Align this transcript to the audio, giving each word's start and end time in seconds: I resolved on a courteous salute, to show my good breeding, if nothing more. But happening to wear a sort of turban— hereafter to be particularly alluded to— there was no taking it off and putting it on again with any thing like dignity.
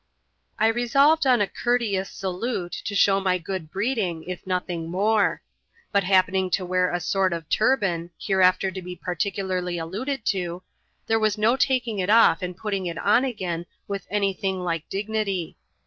I 0.57 0.65
resolved 0.69 1.27
on 1.27 1.41
a 1.41 1.47
courteous 1.47 2.09
salute, 2.09 2.71
to 2.85 2.95
show 2.95 3.19
my 3.19 3.37
good 3.37 3.69
breeding, 3.69 4.23
if 4.23 4.47
nothing 4.47 4.89
more. 4.89 5.43
But 5.91 6.05
happening 6.05 6.49
to 6.57 6.65
wear 6.65 6.91
a 6.91 6.99
sort 6.99 7.33
of 7.33 7.47
turban— 7.49 8.09
hereafter 8.17 8.71
to 8.71 8.81
be 8.81 8.95
particularly 8.95 9.77
alluded 9.77 10.25
to— 10.25 10.63
there 11.05 11.19
was 11.19 11.37
no 11.37 11.55
taking 11.55 11.99
it 11.99 12.09
off 12.09 12.41
and 12.41 12.57
putting 12.57 12.87
it 12.87 12.97
on 12.97 13.23
again 13.23 13.67
with 13.87 14.07
any 14.09 14.33
thing 14.33 14.61
like 14.63 14.89
dignity. 14.89 15.55